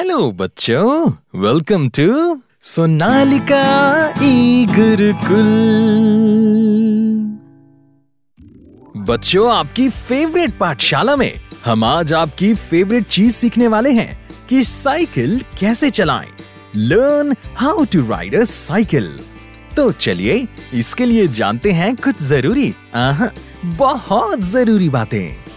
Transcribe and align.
Hello 0.00 0.30
बच्चों. 0.32 1.10
Welcome 1.40 1.88
to 1.88 2.12
Sonalika 2.64 3.64
e 4.22 4.66
Gurukul 4.66 5.50
बच्चों, 9.08 9.50
आपकी 9.52 9.88
फेवरेट 9.88 10.56
पाठशाला 10.58 11.16
में 11.16 11.32
हम 11.64 11.84
आज 11.84 12.12
आपकी 12.12 12.52
फेवरेट 12.54 13.08
चीज़ 13.08 13.34
सीखने 13.34 13.68
वाले 13.68 13.92
हैं 13.92 14.18
कि 14.48 14.62
साइकिल 14.62 15.38
कैसे 15.58 15.90
चलाएँ। 15.90 16.32
Learn 16.76 17.36
how 17.56 17.84
to 17.92 18.06
ride 18.10 18.34
a 18.34 18.44
cycle 18.44 19.12
तो 19.76 19.90
चलिए, 19.92 20.46
इसके 20.74 21.06
लिए 21.06 21.28
जानते 21.28 21.72
हैं 21.72 21.94
कुछ 21.96 22.22
ज़रूरी। 22.22 22.74
बहुत 23.66 24.40
ज़रूरी 24.46 24.88
बातें। 24.88 25.49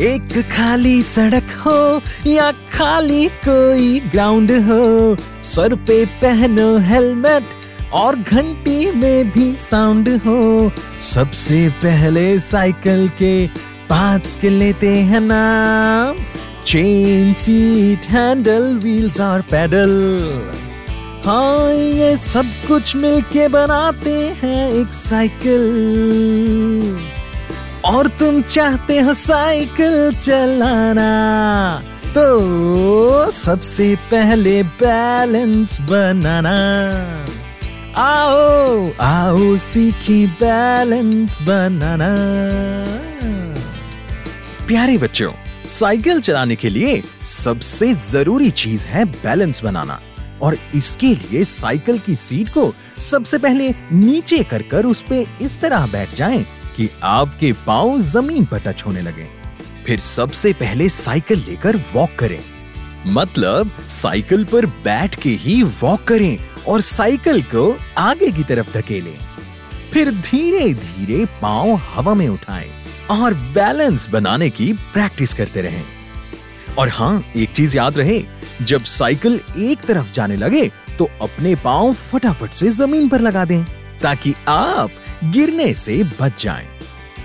एक 0.00 0.32
खाली 0.52 1.02
सड़क 1.02 1.52
हो 1.66 2.02
या 2.26 2.50
खाली 2.72 3.26
कोई 3.44 4.00
ग्राउंड 4.00 4.50
हो, 4.50 5.16
सर 5.42 5.74
पे 5.86 6.04
पहनो 6.22 6.66
हेलमेट 6.78 7.44
और 7.92 8.16
घंटी 8.16 8.90
में 8.92 9.30
भी 9.30 9.54
साउंड 9.60 10.08
हो। 10.26 10.70
सबसे 11.00 11.68
पहले 11.82 12.38
साइकिल 12.38 13.08
के 13.08 13.46
पार्ट्स 13.88 14.36
के 14.36 14.50
लेते 14.50 14.88
हैं 14.88 15.20
नाम, 15.20 16.16
चेन 16.64 17.32
सीट, 17.34 18.04
हैंडल, 18.04 18.72
व्हील्स 18.82 19.20
और 19.20 19.40
पैडल। 19.40 19.92
हाँ 21.26 21.72
ये 21.72 22.16
सब 22.18 22.46
कुछ 22.68 22.96
मिलके 22.96 23.48
बनाते 23.48 24.14
हैं 24.42 24.70
एक 24.72 24.92
साइकिल। 24.94 25.64
और 27.96 28.06
तुम 28.06 28.42
चाहते 28.42 29.00
हो 29.00 29.14
साइकिल 29.14 30.14
चलाना? 30.14 31.10
तो 32.08 33.30
सबसे 33.30 33.96
पहले 33.96 34.62
बैलेंस 34.62 35.80
बनाना। 35.80 36.56
आओ 37.96 38.90
आओ, 39.00 39.56
सीखी 39.56 40.26
बैलेंस 40.26 41.42
बनाना। 41.42 42.14
प्यारे 44.66 44.98
बच्चों, 44.98 45.30
साइकिल 45.68 46.20
चलाने 46.20 46.56
के 46.56 46.68
लिए 46.68 47.02
सबसे 47.24 47.94
ज़रूरी 47.94 48.50
चीज़ 48.50 48.86
है 48.86 49.04
बैलेंस 49.04 49.64
बनाना। 49.64 50.00
और 50.42 50.56
इसके 50.74 51.06
लिए 51.06 51.44
साइकिल 51.44 51.98
की 51.98 52.14
सीट 52.14 52.48
को 52.48 52.74
सबसे 52.98 53.38
पहले 53.38 53.74
नीचे 53.92 54.42
कर 54.42 54.62
कर 54.62 54.86
उस 54.86 55.04
पे 55.08 55.26
इस 55.42 55.60
तरह 55.60 55.86
बैठ 55.86 56.14
जाएँ। 56.14 56.46
कि 56.76 56.88
आपके 57.04 57.52
पाँव 57.66 57.98
ज़मीन 58.00 58.44
पर 58.44 58.60
टच 58.60 58.82
होने 58.86 59.02
लगे। 59.02 59.26
फिर 59.86 59.98
सबसे 60.00 60.52
पहले 60.52 60.88
साइकिल 60.88 61.44
लेकर 61.48 61.76
वॉक 61.92 62.16
करें। 62.18 62.40
मतलब 63.06 63.70
साइकिल 63.88 64.44
पर 64.44 64.66
बैठ 64.66 65.20
के 65.22 65.30
ही 65.40 65.62
वॉक 65.62 66.04
करें 66.04 66.38
और 66.68 66.80
साइकिल 66.80 67.42
को 67.44 67.76
आगे 67.98 68.30
की 68.30 68.44
तरफ़ 68.44 68.72
धकेलें। 68.72 69.16
फिर 69.92 70.10
धीरे 70.12 70.72
धीरे 70.74 71.24
पाँव 71.42 71.74
हवा 71.86 72.14
में 72.14 72.28
उठाएँ 72.28 72.70
और 73.10 73.34
बैलेंस 73.34 74.08
बनाने 74.08 74.50
की 74.50 74.72
प्रैक्टिस 74.72 75.34
करते 75.34 75.62
रहें। 75.62 75.84
और 76.78 76.88
हाँ 76.88 77.24
एक 77.36 77.52
चीज़ 77.52 77.76
याद 77.76 77.98
रहे, 77.98 78.22
जब 78.62 78.84
साइकिल 78.84 79.40
एक 79.58 79.80
तरफ़ 79.80 80.12
जाने 80.12 80.36
लगे 80.36 80.70
तो 80.98 81.08
अपने 81.22 81.54
पाँव 81.54 81.92
फटाफट 81.92 82.50
से 82.50 82.68
ज़मीन 82.72 83.08
पर 83.08 83.20
लगा 83.20 83.44
दें, 83.44 83.64
ताकि 84.00 84.34
आप 84.48 84.90
गिरने 85.24 85.72
से 85.74 86.02
बच 86.20 86.42
जाएँ। 86.42 86.68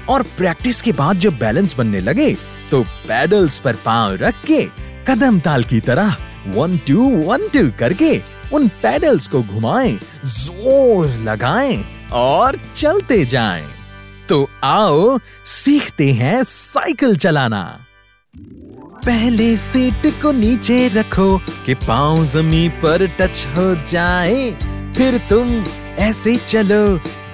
और 0.09 0.23
प्रैक्टिस 0.37 0.81
के 0.81 0.91
बाद 0.91 1.19
जब 1.19 1.37
बैलेंस 1.39 1.75
बनने 1.77 1.99
लगे 2.01 2.33
तो 2.71 2.81
पैडल्स 3.07 3.59
पर 3.59 3.75
पाँव 3.85 4.15
रख 4.21 4.43
के 4.45 4.61
कदम 5.07 5.39
ताल 5.39 5.63
की 5.63 5.79
तरह 5.81 6.15
वन 6.47 6.77
टू 6.87 7.09
वन 7.25 7.47
टू 7.53 7.69
करके 7.79 8.21
उन 8.53 8.67
पैडल्स 8.81 9.27
को 9.27 9.41
घुमाएँ, 9.43 9.99
ज़ोर 10.25 11.07
लगाएँ 11.23 11.83
और 12.13 12.57
चलते 12.73 13.23
जाएँ। 13.25 13.67
तो 14.29 14.47
आओ 14.63 15.17
सीखते 15.45 16.11
हैं 16.13 16.41
साइकिल 16.43 17.15
चलाना 17.15 17.63
पहले 19.05 19.55
सीट 19.57 20.05
को 20.21 20.31
नीचे 20.31 20.87
रखो 20.89 21.37
कि 21.65 21.73
पाँव 21.77 22.25
ज़मीन 22.25 22.69
पर 22.81 23.05
टच 23.19 23.45
हो 23.57 23.73
जाए 23.91 24.51
फिर 24.97 25.17
तुम 25.29 25.51
ऐसे 25.99 26.35
चलो 26.37 26.83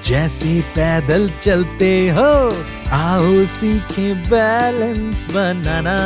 जैसे 0.08 0.62
पैदल 0.62 1.30
चलते 1.30 2.10
हो, 2.10 2.50
आओ 2.92 3.46
सीखे 3.46 4.14
बैलेंस 4.14 5.28
बनाना। 5.32 5.98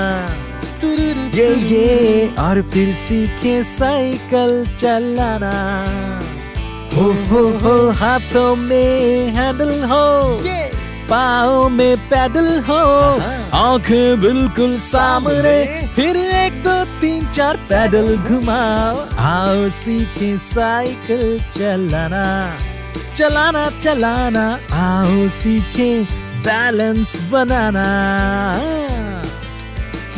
ये 1.36 1.56
ये, 1.56 2.28
और 2.40 2.62
फिर 2.62 2.94
सीखे 2.94 3.64
साइकिल 3.64 4.76
चलाना। 4.76 5.52
हो 6.96 7.12
हो 7.28 7.44
हो, 7.58 7.90
हाथों 7.92 8.56
में 8.56 9.28
हैंडल 9.28 9.84
हो 9.84 10.42
पाओ 11.10 11.70
में 11.70 11.98
पैदल 11.98 12.60
हो, 12.60 12.82
आँखें 13.54 14.20
बिल्कुल 14.20 14.78
सामने, 14.78 15.88
फिर 15.96 16.18
एक, 16.18 16.64
दो, 16.64 16.84
तीन, 17.00 17.28
चार 17.28 17.58
पैदल 17.58 18.18
घुमाओ, 18.18 19.06
आओ 19.18 19.70
सीखे 19.70 20.38
साइकिल 20.38 21.40
चलाना। 21.52 22.26
चलाना 23.16 23.70
चलाना, 23.80 24.60
आओ 24.74 25.30
सीखे 25.30 26.04
बैलेंस 26.40 27.22
बनाना। 27.22 27.84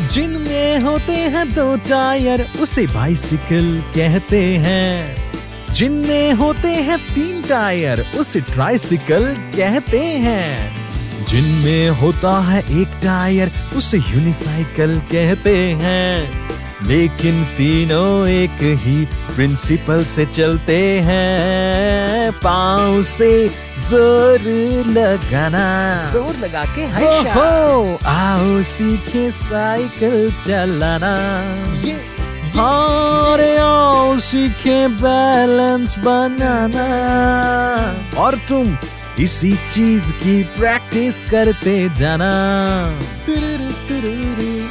जिनमें 0.06 0.78
होते 0.78 1.12
हैं 1.12 1.54
दो 1.54 1.76
टायर, 1.76 2.52
उसे 2.60 2.86
बाइसिकल 2.86 3.84
कहते 3.94 4.56
हैं। 4.56 5.32
जिनमें 5.72 6.32
होते 6.32 6.68
हैं 6.68 6.98
तीन 6.98 7.42
टायर, 7.42 8.10
उसे 8.18 8.40
ट्राइसिकल 8.40 9.24
कहते 9.56 9.98
हैं। 9.98 10.84
जिनमें 11.24 11.90
होता 11.90 12.40
है 12.40 12.80
एक 12.80 13.00
टायर, 13.02 13.70
उसे 13.76 13.98
यूनिसाइकिल 13.98 15.00
कहते 15.00 15.58
हैं। 15.58 16.50
लेकिन 16.82 17.44
तीनों 17.44 18.28
एक 18.28 18.58
ही 18.60 19.04
प्रिंसिपल 19.04 20.04
से 20.04 20.24
चलते 20.24 21.00
हैं। 21.00 22.32
पाँव 22.32 23.02
से 23.02 23.48
ज़ोर 23.78 24.40
लगाना। 24.88 25.66
ज़ोर 26.12 26.36
लगा 26.36 26.64
के 26.64 26.82
हो 26.82 27.10
हो 27.30 27.98
आओ 28.06 28.62
सीखे 28.62 29.30
साइकिल 29.30 30.32
चलाना। 30.46 31.14
ये 31.84 31.90
ये। 31.90 32.60
और 32.60 33.58
आओ 33.58 34.18
सीखे 34.18 34.88
बैलेंस 34.88 35.98
बनाना। 35.98 36.86
और 38.18 38.34
तुम 38.34 38.78
इसी 39.20 39.52
चीज़ 39.52 40.12
की 40.12 40.42
प्रैक्टिस 40.42 41.22
करते 41.22 41.90
जाना। 41.96 42.30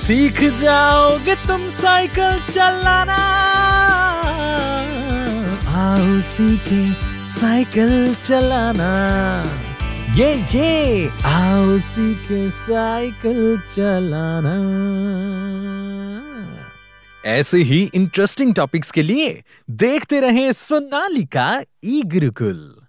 सीख 0.04 0.44
जाओगे 0.44 1.36
तुम 1.36 1.68
साइकिल 1.68 2.40
चलाना। 2.50 3.18
आओ 5.76 6.22
सीखे 6.22 6.82
साइकिल 7.30 8.16
चलाना। 8.16 8.90
ये 10.16 10.34
ये, 10.36 11.10
आओ 11.26 11.80
सीखे 11.80 12.50
साइकिल 12.50 13.62
चलाना। 13.70 14.58
ऐसे 17.26 17.58
ही 17.58 17.92
इंटरेस्टिंग 17.94 18.56
टॉपिक्स 18.56 18.92
के 18.92 19.04
लिए 19.04 19.44
देखते 19.72 20.20
रहें 20.20 20.52
सोनालिका 20.52 21.62
ई 21.86 22.02
गुरुकुल 22.06 22.83